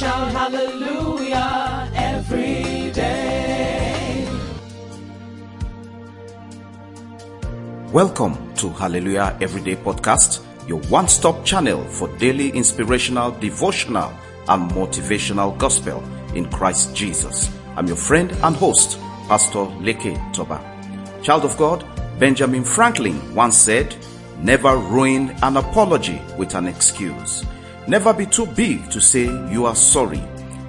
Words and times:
shout 0.00 0.32
hallelujah 0.32 1.90
every 1.94 2.90
day. 2.90 4.26
Welcome 7.92 8.54
to 8.54 8.70
Hallelujah 8.70 9.36
Everyday 9.42 9.76
Podcast, 9.76 10.42
your 10.66 10.80
one 10.88 11.06
stop 11.06 11.44
channel 11.44 11.84
for 11.84 12.08
daily 12.16 12.48
inspirational, 12.48 13.32
devotional, 13.32 14.10
and 14.48 14.70
motivational 14.70 15.58
gospel 15.58 16.02
in 16.34 16.48
Christ 16.48 16.96
Jesus. 16.96 17.54
I'm 17.76 17.86
your 17.86 17.96
friend 17.96 18.32
and 18.42 18.56
host, 18.56 18.98
Pastor 19.28 19.66
Leke 19.84 20.16
Toba. 20.32 20.64
Child 21.22 21.44
of 21.44 21.58
God, 21.58 21.84
Benjamin 22.18 22.64
Franklin 22.64 23.34
once 23.34 23.58
said, 23.58 23.94
Never 24.38 24.78
ruin 24.78 25.36
an 25.42 25.58
apology 25.58 26.22
with 26.38 26.54
an 26.54 26.68
excuse. 26.68 27.44
Never 27.90 28.12
be 28.12 28.24
too 28.24 28.46
big 28.46 28.88
to 28.92 29.00
say 29.00 29.24
you 29.50 29.66
are 29.66 29.74
sorry. 29.74 30.22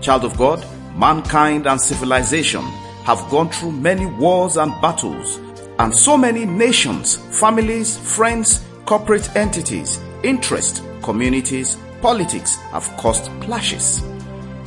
Child 0.00 0.24
of 0.24 0.38
God, 0.38 0.64
mankind 0.94 1.66
and 1.66 1.80
civilization 1.80 2.62
have 3.02 3.28
gone 3.28 3.50
through 3.50 3.72
many 3.72 4.06
wars 4.06 4.56
and 4.56 4.70
battles, 4.80 5.40
and 5.80 5.92
so 5.92 6.16
many 6.16 6.46
nations, 6.46 7.16
families, 7.36 7.98
friends, 7.98 8.64
corporate 8.84 9.34
entities, 9.34 9.98
interest, 10.22 10.84
communities, 11.02 11.76
politics 12.00 12.54
have 12.70 12.86
caused 12.98 13.24
clashes. 13.40 14.00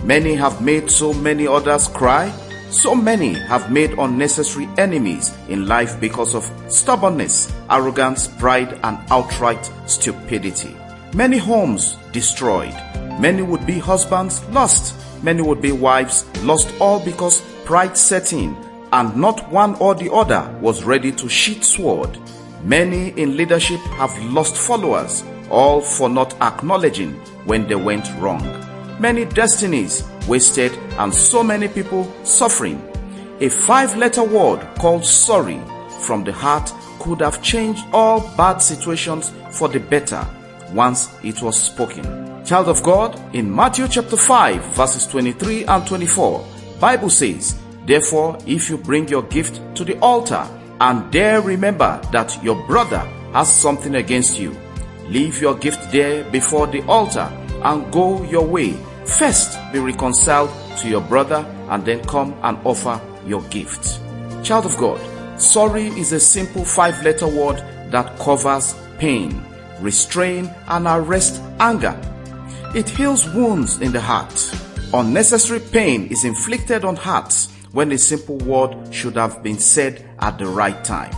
Many 0.04 0.36
have 0.36 0.62
made 0.62 0.92
so 0.92 1.14
many 1.14 1.48
others 1.48 1.88
cry. 1.88 2.30
So 2.70 2.94
many 2.94 3.34
have 3.34 3.72
made 3.72 3.92
unnecessary 3.98 4.68
enemies 4.78 5.34
in 5.48 5.68
life 5.68 6.02
because 6.02 6.36
of 6.36 6.52
stubbornness, 6.68 7.50
arrogance, 7.70 8.28
pride, 8.28 8.78
and 8.84 8.98
outright 9.10 9.72
stupidity. 9.86 10.76
Many 11.14 11.38
homes 11.38 11.98
destroyed. 12.14 12.74
Many 13.20 13.42
would 13.42 13.66
be 13.66 13.80
husbands 13.80 14.42
lost. 14.46 14.96
Many 15.22 15.42
would 15.42 15.62
be 15.62 15.74
wives 15.74 16.26
lost 16.42 16.74
all 16.80 17.04
because 17.04 17.42
pride 17.66 17.98
set 17.98 18.32
in 18.32 18.56
and 18.94 19.14
not 19.18 19.52
one 19.52 19.76
or 19.76 19.94
the 19.94 20.10
other 20.12 20.50
was 20.62 20.86
ready 20.86 21.12
to 21.12 21.28
sheath 21.28 21.66
sword. 21.66 22.18
Many 22.64 23.10
in 23.20 23.36
leadership 23.36 23.82
have 23.98 24.18
lost 24.24 24.56
followers, 24.56 25.26
all 25.50 25.82
for 25.82 26.08
not 26.08 26.40
acknowledging 26.42 27.16
when 27.44 27.68
they 27.68 27.76
went 27.76 28.10
wrong. 28.18 28.42
Many 28.98 29.26
destinies 29.26 30.08
wasted 30.30 30.72
and 30.98 31.14
so 31.14 31.44
many 31.44 31.68
people 31.68 32.10
suffering. 32.24 32.82
A 33.42 33.50
five 33.50 33.98
letter 33.98 34.24
word 34.24 34.66
called 34.80 35.06
sorry 35.06 35.60
from 36.06 36.24
the 36.24 36.32
heart 36.32 36.72
could 37.00 37.20
have 37.20 37.42
changed 37.44 37.84
all 37.92 38.22
bad 38.38 38.60
situations 38.60 39.34
for 39.52 39.68
the 39.68 39.80
better 39.80 40.26
once 40.74 41.10
it 41.24 41.42
was 41.42 41.62
spoken. 41.62 42.04
Child 42.46 42.70
of 42.70 42.84
God, 42.84 43.20
in 43.36 43.54
Matthew 43.54 43.88
chapter 43.88 44.18
5 44.18 44.76
verses 44.76 45.06
23 45.08 45.66
and 45.66 45.86
24, 45.86 46.46
Bible 46.80 47.10
says, 47.10 47.60
Therefore, 47.86 48.38
if 48.46 48.70
you 48.70 48.78
bring 48.78 49.08
your 49.08 49.24
gift 49.24 49.62
to 49.76 49.84
the 49.84 49.98
altar 50.00 50.48
and 50.80 51.12
there 51.12 51.42
remember 51.42 52.02
that 52.12 52.44
your 52.44 52.56
brother 52.68 53.00
has 53.34 53.54
something 53.54 53.96
against 53.96 54.40
you, 54.40 54.56
leave 55.08 55.42
your 55.42 55.56
gift 55.56 55.92
there 55.92 56.24
before 56.32 56.68
the 56.68 56.82
altar 56.88 57.30
and 57.64 57.92
go 57.92 58.24
your 58.24 58.46
way. 58.46 58.74
First 59.06 59.58
be 59.72 59.80
reconciled 59.80 60.50
to 60.80 60.90
your 60.90 61.02
brother 61.02 61.46
and 61.70 61.86
then 61.86 62.04
come 62.06 62.34
and 62.44 62.58
offer 62.66 63.00
your 63.26 63.42
gift. 63.44 64.00
Child 64.44 64.66
of 64.66 64.78
God, 64.78 65.00
sorry 65.40 65.88
is 65.88 66.12
a 66.12 66.20
simple 66.20 66.66
five 66.66 67.04
letter 67.04 67.28
word 67.28 67.58
that 67.92 68.18
covers 68.18 68.76
pain 68.98 69.44
restrain, 69.82 70.54
and 70.68 70.88
arrest 70.88 71.42
anger. 71.60 72.00
It 72.74 72.88
heals 72.88 73.28
wounds 73.34 73.82
in 73.82 73.92
the 73.92 74.02
heart. 74.02 74.54
Unnecessary 74.94 75.60
pain 75.60 76.08
is 76.08 76.24
inflicted 76.24 76.86
on 76.86 76.96
hearts 76.96 77.50
when 77.72 77.92
a 77.92 77.98
simple 77.98 78.38
word 78.38 78.94
should 78.94 79.16
have 79.16 79.42
been 79.42 79.58
said 79.58 80.10
at 80.20 80.38
the 80.38 80.46
right 80.46 80.84
time. 80.84 81.14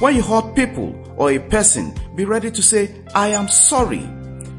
When 0.00 0.16
you 0.16 0.22
hurt 0.22 0.56
people 0.56 0.94
or 1.16 1.30
a 1.30 1.38
person, 1.38 1.94
be 2.16 2.24
ready 2.24 2.50
to 2.50 2.62
say, 2.62 2.94
I 3.14 3.28
am 3.28 3.48
sorry. 3.48 4.08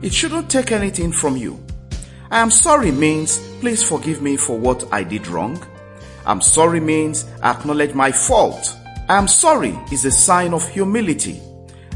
It 0.02 0.14
shouldn't 0.14 0.50
take 0.50 0.72
anything 0.72 1.12
from 1.12 1.38
you. 1.38 1.60
I 2.32 2.40
am 2.40 2.52
sorry 2.52 2.92
means, 2.92 3.40
please 3.60 3.84
forgive 3.84 4.22
me 4.22 4.38
for 4.38 4.58
what 4.58 4.92
I 4.92 5.04
did 5.04 5.28
wrong. 5.28 5.62
I'm 6.26 6.42
sorry 6.42 6.80
means, 6.80 7.26
acknowledge 7.44 7.94
my 7.94 8.12
fault. 8.12 8.76
I 9.10 9.18
am 9.18 9.28
sorry 9.28 9.78
is 9.92 10.06
a 10.06 10.12
sign 10.12 10.54
of 10.54 10.68
humility. 10.70 11.42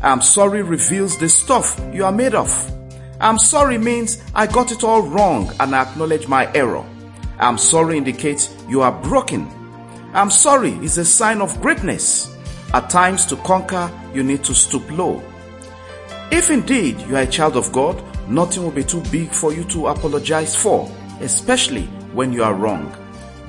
I'm 0.02 0.22
sorry 0.22 0.62
reveals 0.62 1.18
the 1.18 1.30
stuff 1.30 1.80
you 1.94 2.06
are 2.06 2.12
made 2.12 2.36
of. 2.36 2.72
I'm 3.20 3.40
sorry 3.40 3.78
means 3.78 4.24
I 4.36 4.46
got 4.46 4.72
it 4.72 4.84
all 4.84 5.02
wrong 5.02 5.52
and 5.60 5.76
I 5.76 5.84
acknowledge 5.84 6.28
my 6.28 6.52
error. 6.54 6.86
I'm 7.40 7.58
sorry 7.58 7.98
indicates 7.98 8.56
you 8.70 8.82
are 8.82 8.92
broken. 8.92 9.50
I'm 10.14 10.30
sorry 10.30 10.74
is 10.84 10.98
a 10.98 11.06
sign 11.06 11.42
of 11.42 11.60
greatness. 11.62 12.36
At 12.74 12.90
times 12.90 13.26
to 13.28 13.36
conquer, 13.38 13.92
you 14.14 14.24
need 14.24 14.44
to 14.44 14.54
stoop 14.54 14.90
low. 14.92 15.24
If 16.32 16.50
indeed 16.50 17.00
you 17.02 17.16
are 17.16 17.22
a 17.22 17.28
child 17.28 17.56
of 17.56 17.72
God, 17.72 18.02
nothing 18.28 18.64
will 18.64 18.72
be 18.72 18.84
too 18.84 19.02
big 19.12 19.30
for 19.30 19.54
you 19.54 19.64
to 19.66 19.88
apologize 19.88 20.56
for, 20.56 20.92
especially 21.22 21.86
when 22.14 22.34
you 22.34 22.44
are 22.44 22.54
wrong. 22.54 22.96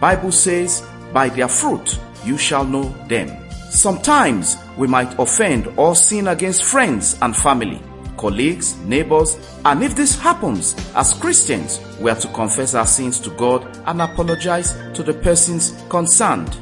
Bible 0.01 0.33
says, 0.33 0.87
by 1.13 1.29
their 1.29 1.49
fruit 1.49 1.99
you 2.25 2.39
shall 2.39 2.65
know 2.65 2.89
them. 3.09 3.29
Sometimes 3.71 4.57
we 4.79 4.87
might 4.87 5.19
offend 5.19 5.67
or 5.77 5.95
sin 5.97 6.29
against 6.29 6.65
friends 6.65 7.19
and 7.21 7.37
family, 7.37 7.83
colleagues, 8.17 8.77
neighbors, 8.79 9.37
and 9.65 9.83
if 9.83 9.97
this 9.97 10.17
happens, 10.19 10.75
as 10.95 11.13
Christians, 11.15 11.81
we 12.01 12.11
are 12.11 12.17
to 12.17 12.29
confess 12.29 12.75
our 12.75 12.87
sins 12.87 13.19
to 13.21 13.31
God 13.31 13.67
and 13.87 14.01
apologize 14.01 14.73
to 14.95 15.03
the 15.03 15.13
persons 15.13 15.83
concerned. 15.89 16.57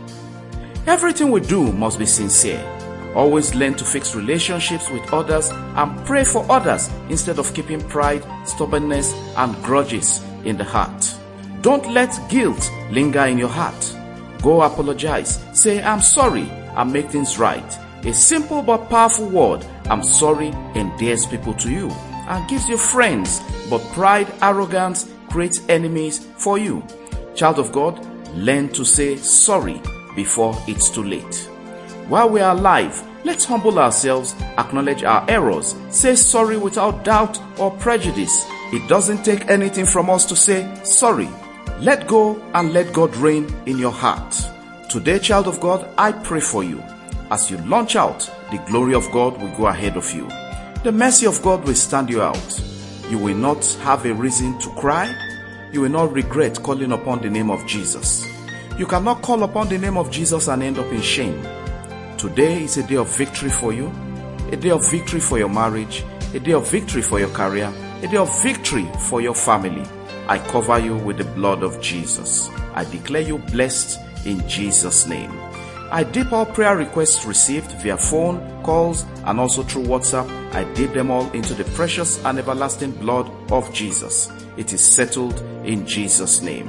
Everything 0.86 1.30
we 1.30 1.40
do 1.40 1.70
must 1.72 1.98
be 1.98 2.06
sincere. 2.06 2.64
Always 3.14 3.54
learn 3.54 3.74
to 3.74 3.84
fix 3.84 4.14
relationships 4.14 4.90
with 4.90 5.12
others 5.12 5.50
and 5.50 6.06
pray 6.06 6.24
for 6.24 6.50
others 6.50 6.90
instead 7.10 7.38
of 7.38 7.52
keeping 7.54 7.86
pride, 7.88 8.24
stubbornness, 8.46 9.12
and 9.36 9.54
grudges 9.62 10.22
in 10.44 10.56
the 10.56 10.64
heart. 10.64 11.14
Don't 11.60 11.90
let 11.92 12.18
guilt 12.30 12.70
linger 12.90 13.24
in 13.26 13.36
your 13.36 13.48
heart. 13.48 13.96
Go 14.42 14.62
apologize. 14.62 15.44
Say, 15.52 15.82
I'm 15.82 16.00
sorry 16.00 16.48
and 16.76 16.92
make 16.92 17.10
things 17.10 17.38
right. 17.38 17.78
A 18.04 18.12
simple 18.12 18.62
but 18.62 18.88
powerful 18.88 19.28
word, 19.28 19.66
I'm 19.86 20.02
sorry, 20.02 20.48
endears 20.74 21.26
people 21.26 21.54
to 21.54 21.70
you 21.70 21.90
and 22.28 22.48
gives 22.48 22.68
you 22.68 22.76
friends, 22.76 23.40
but 23.70 23.82
pride, 23.92 24.32
arrogance 24.42 25.10
creates 25.28 25.66
enemies 25.68 26.26
for 26.36 26.58
you. 26.58 26.84
Child 27.34 27.58
of 27.58 27.72
God, 27.72 28.04
learn 28.34 28.68
to 28.70 28.84
say 28.84 29.16
sorry 29.16 29.80
before 30.14 30.56
it's 30.66 30.88
too 30.90 31.04
late. 31.04 31.48
While 32.08 32.30
we 32.30 32.40
are 32.40 32.56
alive, 32.56 33.02
let's 33.24 33.44
humble 33.44 33.78
ourselves, 33.78 34.34
acknowledge 34.58 35.02
our 35.02 35.28
errors, 35.28 35.74
say 35.90 36.14
sorry 36.14 36.56
without 36.56 37.04
doubt 37.04 37.40
or 37.58 37.70
prejudice. 37.72 38.44
It 38.72 38.88
doesn't 38.88 39.24
take 39.24 39.48
anything 39.48 39.86
from 39.86 40.10
us 40.10 40.24
to 40.26 40.36
say 40.36 40.68
sorry. 40.84 41.28
Let 41.80 42.06
go 42.06 42.40
and 42.54 42.72
let 42.72 42.92
God 42.92 43.14
reign 43.16 43.52
in 43.66 43.78
your 43.78 43.92
heart. 43.92 44.34
Today, 44.88 45.18
child 45.18 45.46
of 45.46 45.60
God, 45.60 45.88
I 45.98 46.12
pray 46.12 46.40
for 46.40 46.64
you. 46.64 46.82
As 47.30 47.50
you 47.50 47.58
launch 47.58 47.96
out, 47.96 48.30
the 48.52 48.58
glory 48.66 48.94
of 48.94 49.10
God 49.10 49.40
will 49.40 49.54
go 49.56 49.66
ahead 49.66 49.96
of 49.96 50.12
you. 50.12 50.28
The 50.84 50.92
mercy 50.92 51.26
of 51.26 51.42
God 51.42 51.64
will 51.64 51.74
stand 51.74 52.08
you 52.08 52.22
out. 52.22 52.62
You 53.10 53.18
will 53.18 53.36
not 53.36 53.64
have 53.82 54.06
a 54.06 54.14
reason 54.14 54.58
to 54.60 54.70
cry. 54.74 55.12
You 55.72 55.80
will 55.80 55.90
not 55.90 56.12
regret 56.12 56.62
calling 56.62 56.92
upon 56.92 57.22
the 57.22 57.30
name 57.30 57.50
of 57.50 57.66
Jesus. 57.66 58.24
You 58.78 58.86
cannot 58.86 59.22
call 59.22 59.42
upon 59.42 59.68
the 59.68 59.78
name 59.78 59.96
of 59.96 60.10
Jesus 60.10 60.46
and 60.46 60.62
end 60.62 60.78
up 60.78 60.92
in 60.92 61.00
shame. 61.00 61.42
Today 62.16 62.62
is 62.62 62.76
a 62.76 62.86
day 62.86 62.96
of 62.96 63.08
victory 63.16 63.50
for 63.50 63.72
you, 63.72 63.92
a 64.52 64.56
day 64.56 64.70
of 64.70 64.88
victory 64.88 65.18
for 65.18 65.38
your 65.38 65.48
marriage, 65.48 66.04
a 66.32 66.38
day 66.38 66.52
of 66.52 66.70
victory 66.70 67.02
for 67.02 67.18
your 67.18 67.30
career, 67.30 67.72
a 68.02 68.06
day 68.06 68.18
of 68.18 68.42
victory 68.42 68.88
for 69.08 69.20
your 69.20 69.34
family. 69.34 69.82
I 70.28 70.38
cover 70.38 70.78
you 70.78 70.96
with 70.96 71.18
the 71.18 71.24
blood 71.24 71.62
of 71.62 71.80
Jesus. 71.80 72.48
I 72.74 72.84
declare 72.84 73.22
you 73.22 73.38
blessed 73.38 73.98
in 74.24 74.46
Jesus' 74.48 75.06
name. 75.08 75.45
I 75.90 76.02
dip 76.02 76.32
all 76.32 76.46
prayer 76.46 76.76
requests 76.76 77.24
received 77.24 77.70
via 77.82 77.96
phone, 77.96 78.62
calls, 78.62 79.04
and 79.24 79.38
also 79.38 79.62
through 79.62 79.84
WhatsApp. 79.84 80.28
I 80.52 80.64
dip 80.74 80.92
them 80.92 81.10
all 81.10 81.30
into 81.30 81.54
the 81.54 81.64
precious 81.76 82.22
and 82.24 82.38
everlasting 82.38 82.92
blood 82.92 83.30
of 83.52 83.72
Jesus. 83.72 84.30
It 84.56 84.72
is 84.72 84.80
settled 84.80 85.38
in 85.64 85.86
Jesus' 85.86 86.42
name. 86.42 86.68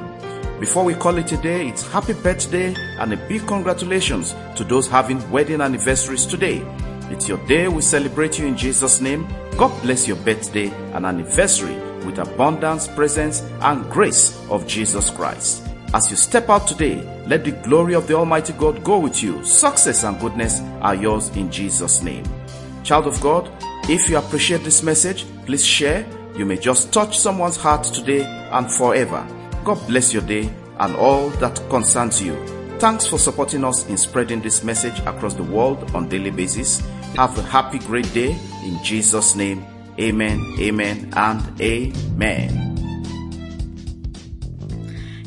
Before 0.60 0.84
we 0.84 0.94
call 0.96 1.18
it 1.18 1.32
a 1.32 1.38
day, 1.38 1.68
it's 1.68 1.86
happy 1.92 2.14
birthday 2.14 2.76
and 3.00 3.14
a 3.14 3.28
big 3.28 3.46
congratulations 3.48 4.36
to 4.56 4.64
those 4.64 4.88
having 4.88 5.30
wedding 5.32 5.62
anniversaries 5.62 6.26
today. 6.26 6.66
It's 7.10 7.28
your 7.28 7.38
day. 7.48 7.68
We 7.68 7.82
celebrate 7.82 8.38
you 8.38 8.46
in 8.46 8.58
Jesus' 8.58 9.00
name. 9.00 9.28
God 9.58 9.72
bless 9.82 10.08
your 10.08 10.18
birthday 10.18 10.70
and 10.94 11.06
anniversary 11.06 11.76
with 12.06 12.20
abundance, 12.20 12.88
presence, 12.88 13.42
and 13.62 13.90
grace 13.90 14.38
of 14.50 14.68
Jesus 14.68 15.10
Christ. 15.10 15.64
As 15.98 16.12
you 16.12 16.16
step 16.16 16.48
out 16.48 16.68
today, 16.68 17.02
let 17.26 17.44
the 17.44 17.54
glory 17.54 17.96
of 17.96 18.06
the 18.06 18.14
Almighty 18.14 18.54
God 18.54 18.84
go 18.84 19.00
with 19.00 19.24
you. 19.24 19.44
Success 19.44 20.04
and 20.04 20.20
goodness 20.20 20.62
are 20.80 20.94
yours 20.94 21.30
in 21.30 21.50
Jesus' 21.52 22.04
name. 22.04 22.24
Child 22.84 23.08
of 23.08 23.20
God, 23.20 23.52
if 23.90 24.08
you 24.08 24.20
appreciate 24.20 24.64
this 24.64 24.84
message, 24.84 25.26
please 25.48 25.66
share, 25.66 26.06
you 26.36 26.46
may 26.46 26.58
just 26.58 26.94
touch 26.94 27.18
someone's 27.18 27.58
heart 27.58 27.84
today 27.84 28.24
and 28.52 28.72
forever. 28.72 29.28
God 29.64 29.80
bless 29.88 30.14
your 30.14 30.22
day 30.22 30.54
and 30.78 30.96
all 30.98 31.30
that 31.42 31.60
concerns 31.68 32.22
you. 32.22 32.36
Thanks 32.78 33.08
for 33.08 33.18
supporting 33.18 33.64
us 33.64 33.88
in 33.88 33.98
spreading 33.98 34.40
this 34.40 34.64
message 34.64 35.00
across 35.00 35.34
the 35.34 35.42
world 35.42 35.96
on 35.96 36.10
daily 36.10 36.30
basis. 36.30 36.80
Have 37.16 37.36
a 37.40 37.42
happy 37.42 37.80
great 37.80 38.14
day 38.14 38.38
in 38.64 38.84
Jesus 38.84 39.36
name. 39.36 39.66
Amen, 40.00 40.46
amen, 40.60 41.12
and 41.16 41.60
amen. 41.60 42.67